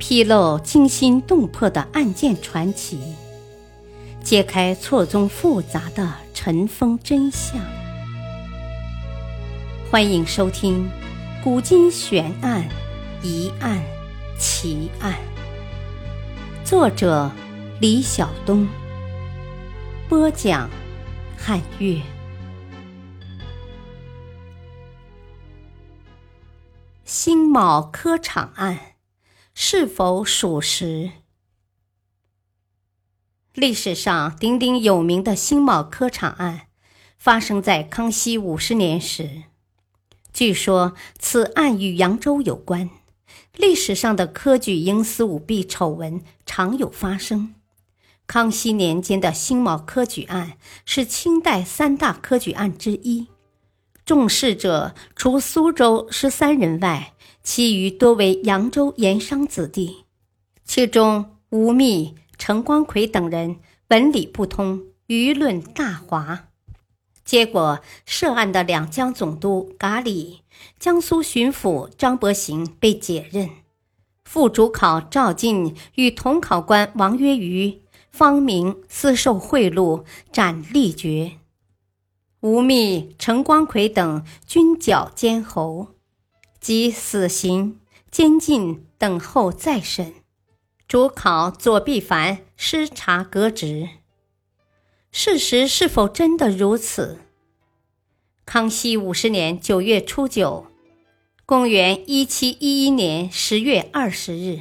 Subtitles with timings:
[0.00, 3.14] 披露惊心动魄的案件传奇，
[4.24, 7.60] 揭开错综复杂的尘封真相。
[9.90, 10.88] 欢迎收听
[11.44, 12.66] 《古今悬案、
[13.22, 13.78] 疑案、
[14.38, 15.14] 奇案》，
[16.66, 17.30] 作者
[17.78, 18.66] 李晓东，
[20.08, 20.70] 播讲
[21.36, 22.00] 汉月。
[27.04, 28.89] 辛卯科场案。
[29.62, 31.10] 是否属实？
[33.52, 36.68] 历史上鼎鼎有名的辛卯科场案，
[37.18, 39.42] 发生在康熙五十年时。
[40.32, 42.88] 据说此案与扬州有关。
[43.54, 47.54] 历史上的科举营私舞弊丑闻常有发生。
[48.26, 50.56] 康熙年间的辛卯科举案
[50.86, 53.28] 是清代三大科举案之一，
[54.06, 57.12] 重视者除苏州十三人外。
[57.42, 60.04] 其余多为扬州盐商子弟，
[60.64, 63.56] 其中吴宓、陈光奎等人
[63.88, 66.48] 文理不通，舆论大哗。
[67.24, 70.40] 结果，涉案的两江总督噶礼、
[70.78, 73.48] 江苏巡抚张伯行被解任，
[74.24, 81.32] 副主考赵进与同考官王约瑜、方明私受贿赂，斩立决。
[82.40, 85.88] 吴宓、陈光奎等均绞监候。
[86.60, 87.80] 即死刑、
[88.10, 90.12] 监禁等候再审，
[90.86, 93.88] 主考左弼凡失察革职。
[95.10, 97.20] 事实是否真的如此？
[98.44, 100.66] 康熙五十年九月初九，
[101.46, 104.60] 公元一七一一年十月二十日，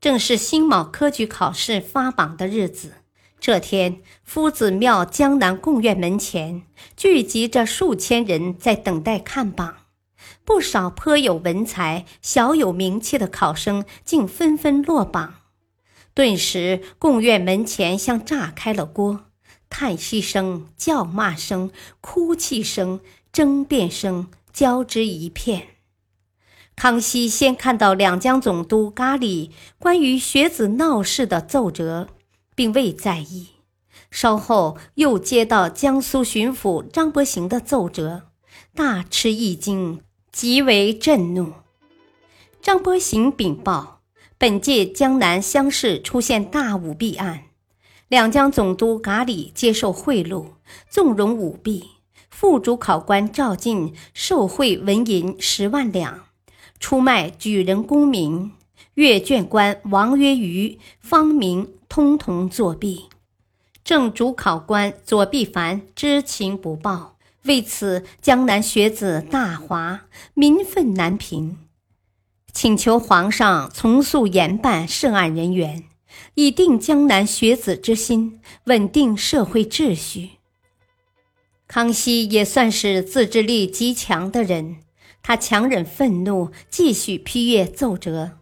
[0.00, 2.94] 正是辛卯科举考试发榜的日子。
[3.38, 6.62] 这天，夫子庙江南贡院门前
[6.96, 9.77] 聚集着数千人，在等待看榜。
[10.48, 15.34] 不少颇有文才、小有名气的考生竟纷纷落榜，
[16.14, 19.26] 顿时贡院门前像炸开了锅，
[19.68, 21.70] 叹息声、叫骂声、
[22.00, 23.00] 哭泣声、
[23.30, 25.68] 争辩声交织一片。
[26.74, 32.08] 康熙先看到两江总督咖喱关于学子闹事的奏折，
[32.54, 33.48] 并未在意；
[34.10, 38.22] 稍后又接到江苏巡抚张伯行的奏折，
[38.74, 40.00] 大吃一惊。
[40.32, 41.52] 极为震怒。
[42.60, 44.00] 张伯行禀报：
[44.36, 47.44] 本届江南乡试出现大舞弊案，
[48.08, 50.46] 两江总督噶礼接受贿赂，
[50.88, 51.82] 纵容舞弊；
[52.30, 56.26] 副主考官赵进受贿纹银十万两，
[56.78, 58.50] 出卖举人功名；
[58.94, 63.06] 阅卷官王约瑜、方明通通作弊。
[63.84, 67.17] 正主考官左弼凡知情不报。
[67.44, 71.56] 为此，江南学子大哗，民愤难平，
[72.52, 75.84] 请求皇上从速严办涉案人员，
[76.34, 80.32] 以定江南学子之心，稳定社会秩序。
[81.66, 84.78] 康熙也算是自制力极强的人，
[85.22, 88.38] 他强忍愤怒，继续批阅奏折，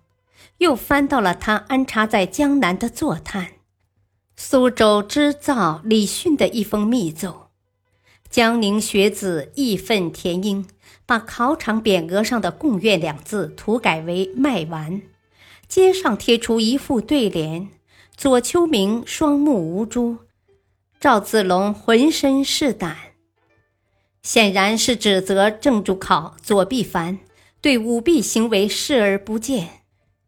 [0.59, 3.49] 又翻到了他安插在江南的坐探——
[4.37, 7.46] 苏州织造李训的一封密奏。
[8.37, 10.67] 江宁学子义愤填膺，
[11.07, 15.01] 把考场匾额上的“贡院”两字涂改为“卖完”，
[15.67, 17.71] 街上贴出一副对联
[18.15, 20.19] ：“左丘明双目无珠，
[21.01, 22.95] 赵子龙浑身是胆。”
[24.23, 27.21] 显然是指责正主考左弼凡
[27.63, 29.81] 对舞弊行为视而不见、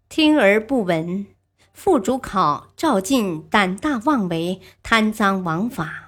[0.08, 1.26] 听而不闻，
[1.74, 6.07] 副主考赵进胆大妄为、贪赃枉法。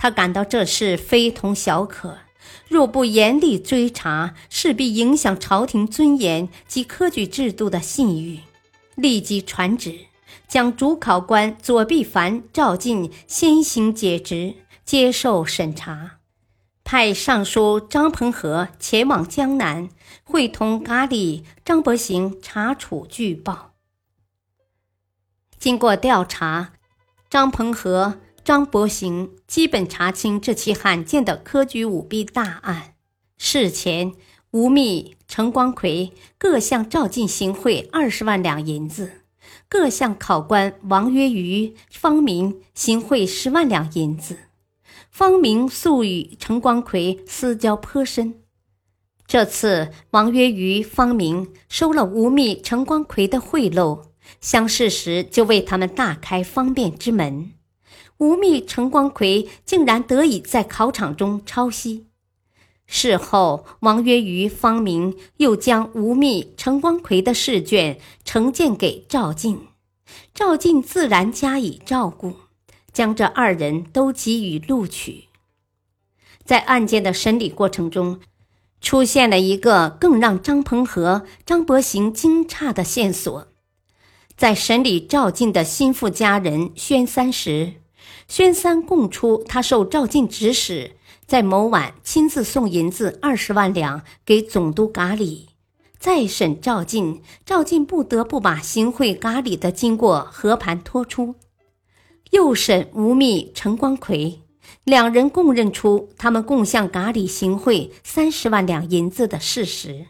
[0.00, 2.18] 他感到这事非同小可，
[2.68, 8.42] 若不严厉追查，势必影响朝廷尊严及科举制度的信誉。
[8.94, 10.06] 立即传旨，
[10.46, 14.54] 将主考官左弼凡、赵进先行解职，
[14.84, 16.18] 接受审查。
[16.84, 19.88] 派尚书张鹏和前往江南，
[20.22, 23.72] 会同噶礼、张伯行查处据报。
[25.58, 26.74] 经过调查，
[27.28, 28.20] 张鹏和。
[28.48, 32.94] 张伯行基本查清这起罕见的科举舞弊大案。
[33.36, 34.14] 事前，
[34.52, 39.10] 吴宓、陈光奎各向赵进行贿二十万两银子，
[39.68, 44.38] 各向考官王约瑜、方明行贿十万两银子。
[45.10, 48.36] 方明素与陈光奎私交颇深，
[49.26, 54.04] 这次王约瑜、方明收了吴宓、陈光奎的贿赂，
[54.40, 57.52] 相识时就为他们大开方便之门。
[58.18, 62.06] 吴宓、陈光奎竟然得以在考场中抄袭，
[62.86, 69.68] 事后，王约瑜、方明又将吴宓、陈光奎的试卷呈荐给赵进，
[70.34, 72.34] 赵进自然加以照顾，
[72.92, 75.24] 将这二人都给予录取。
[76.44, 78.18] 在案件的审理过程中，
[78.80, 83.46] 出现了一个更让张鹏和、张伯行惊诧的线索。
[84.36, 87.74] 在审理赵进的心腹家人宣三时，
[88.28, 90.92] 宣三供出他受赵进指使，
[91.26, 95.48] 在某晚亲自送银子二十万两给总督噶里。
[95.98, 101.34] 再审赵进，赵进不得不把行贿噶里的经过和盘托出。
[102.30, 104.42] 又审吴宓、陈光奎。
[104.84, 110.06] 两人供认出他们共向噶里行贿三十万两银子的事实，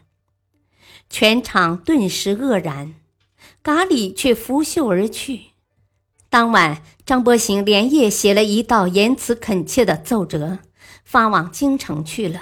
[1.09, 2.95] 全场顿时愕然，
[3.61, 5.48] 噶里却拂袖而去。
[6.31, 10.59] 当晚，张伯行连夜写了一道言辞恳切的奏折，
[11.03, 12.39] 发往京城去了。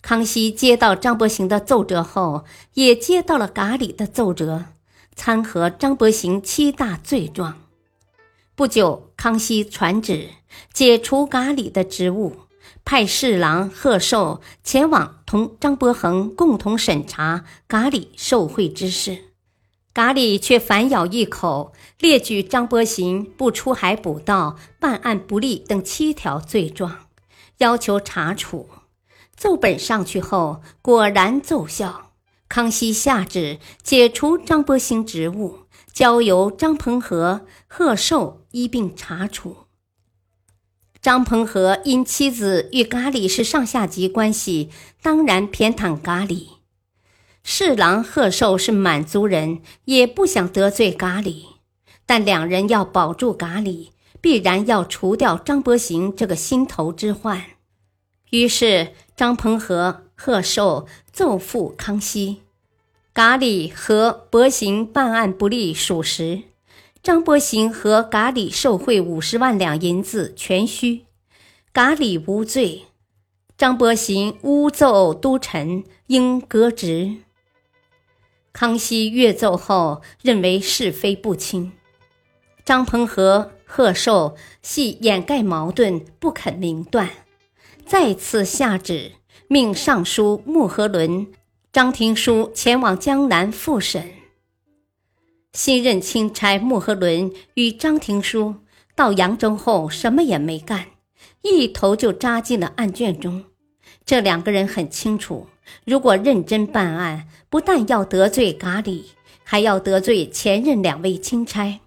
[0.00, 2.44] 康熙接到张伯行的奏折后，
[2.74, 4.66] 也接到了噶里的奏折，
[5.16, 7.62] 参合张伯行七大罪状。
[8.54, 10.28] 不久，康熙传旨
[10.72, 12.42] 解除噶里的职务，
[12.84, 19.33] 派侍郎贺寿前往同张伯衡共同审查噶里受贿之事。
[19.94, 27.06] 噶里却反咬一口，列举张伯行不出海捕盗、办案不力等七条罪状，
[27.58, 28.68] 要求查处。
[29.36, 32.10] 奏本上去后，果然奏效。
[32.48, 35.60] 康熙下旨解除张伯行职务。
[35.92, 39.58] 交由张鹏和、贺寿一并查处。
[41.00, 44.70] 张鹏和因妻子与噶里是上下级关系，
[45.00, 46.48] 当然偏袒噶里。
[47.46, 51.44] 侍郎贺寿是满族人，也不想得罪噶里，
[52.06, 57.44] 但两人要保住噶里，必然要除掉张伯行这个心头之患。
[58.30, 62.40] 于是，张鹏和、贺寿奏复康熙。
[63.12, 66.44] 噶里和伯行办案不力属实，
[67.02, 71.04] 张伯行和噶里受贿五十万两银子全虚，
[71.72, 72.86] 噶里无罪，
[73.58, 77.18] 张伯行诬奏都臣应革职。
[78.54, 81.72] 康熙阅奏后认为是非不清，
[82.64, 87.10] 张鹏和、贺寿系掩盖矛盾，不肯明断，
[87.84, 89.10] 再次下旨
[89.48, 91.26] 命尚书穆和伦。
[91.72, 94.08] 张廷书前往江南复审。
[95.52, 98.54] 新任钦差穆和伦与张廷书
[98.94, 100.86] 到扬州后，什么也没干，
[101.42, 103.46] 一头就扎进了案卷中。
[104.06, 105.48] 这两个人很清楚，
[105.84, 109.12] 如果认真办案，不但要得罪噶里，
[109.42, 111.80] 还要得罪前任两位钦差。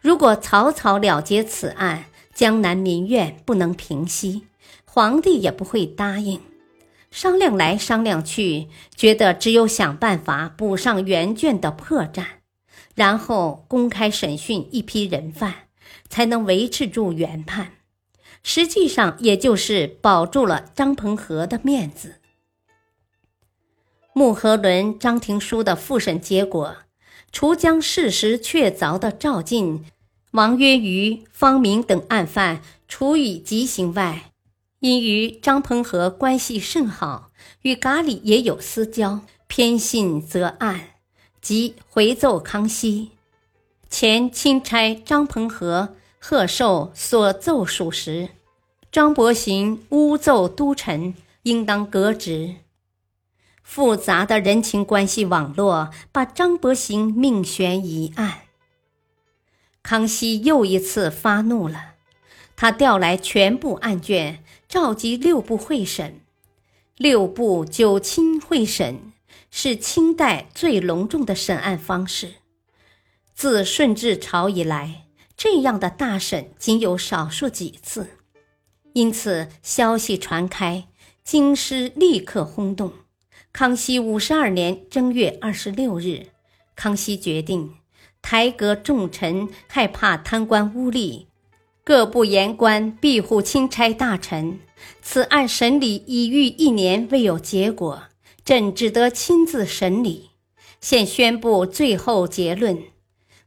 [0.00, 4.42] 如果草草了结此案，江南民怨不能平息，
[4.84, 6.40] 皇帝也不会答应。
[7.10, 12.24] 商量来商量去，觉得只有想办法补上原卷的破绽，
[12.94, 15.54] 然后公开审讯一批人犯，
[16.08, 17.72] 才能维持住原判。
[18.42, 22.16] 实际上，也就是保住了张鹏和的面子。
[24.14, 26.76] 穆和伦、张廷书的复审结果，
[27.32, 29.86] 除将事实确凿的赵进、
[30.32, 34.30] 王约瑜、方明等案犯处以极刑外，
[34.80, 37.30] 因与张鹏和关系甚好，
[37.62, 40.90] 与噶里也有私交，偏信则暗，
[41.40, 43.12] 即回奏康熙：
[43.88, 48.28] 前钦差张鹏和、贺寿所奏属实，
[48.90, 52.56] 张伯行诬奏都臣，应当革职。
[53.74, 58.42] 复杂的人情关系网络把张伯行命悬一案。
[59.82, 61.94] 康熙又一次发怒了，
[62.54, 64.44] 他调来全部案卷。
[64.68, 66.20] 召集六部会审，
[66.98, 69.10] 六部九卿会审
[69.50, 72.34] 是清代最隆重的审案方式。
[73.34, 78.18] 自顺治朝以来，这样的大审仅有少数几次，
[78.92, 80.88] 因此消息传开，
[81.24, 82.92] 京师立刻轰动。
[83.52, 86.28] 康熙五十二年正月二十六日，
[86.74, 87.74] 康熙决定
[88.22, 91.26] 台阁重臣害怕贪官污吏。
[91.84, 94.58] 各部言官庇护钦差大臣，
[95.02, 98.04] 此案审理已逾一年未有结果，
[98.42, 100.30] 朕只得亲自审理。
[100.80, 102.78] 现宣布最后结论：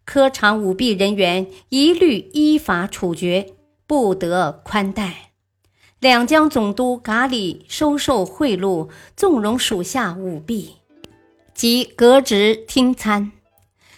[0.05, 3.53] 科场舞弊人员一律依法处决，
[3.87, 5.31] 不得宽待。
[6.05, 10.75] 两江总督噶里收受贿赂，纵容属下舞弊，
[11.55, 13.31] 即革职听参。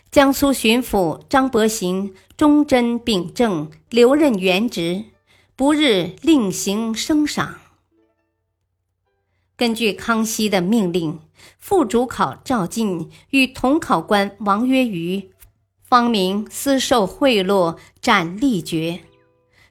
[0.10, 5.04] 江苏巡抚张伯行忠贞秉正，留任原职，
[5.58, 7.56] 不日另行升赏。
[9.58, 11.20] 根据康熙的命令，
[11.60, 15.30] 副主考赵进与同考官王曰瑜、
[15.84, 19.02] 方明私受贿赂，斩立决。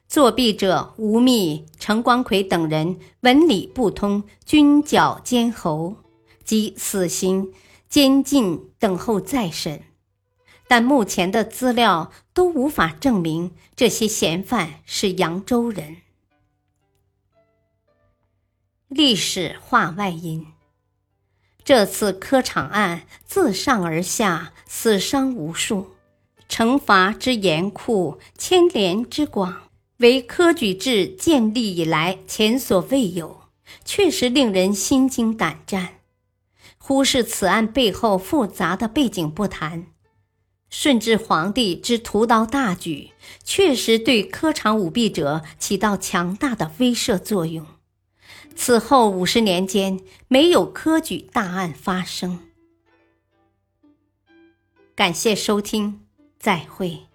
[0.07, 5.97] 作弊者吴宓、程光奎等人文理不通，均绞监侯，
[6.45, 7.51] 即死刑、
[7.89, 9.83] 监禁，等候再审。
[10.69, 15.97] 但目前的资料都无法证明这些嫌犯是扬州人。
[18.87, 20.47] 历史话外音：
[21.65, 25.95] 这次科场案自上而下死伤无数，
[26.47, 29.66] 惩罚之严酷，牵连之广，
[29.97, 33.41] 为科举制建立以来前所未有，
[33.83, 35.95] 确实令人心惊胆战。
[36.77, 39.87] 忽视此案背后复杂的背景不谈，
[40.69, 43.11] 顺治皇帝之屠刀大举，
[43.43, 47.65] 确实对科场舞弊者起到强大的威慑作用。
[48.55, 52.39] 此后五十年间，没有科举大案发生。
[54.95, 56.05] 感谢收听，
[56.39, 57.07] 再会。